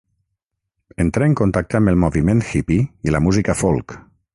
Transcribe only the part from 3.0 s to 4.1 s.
i la música Folk.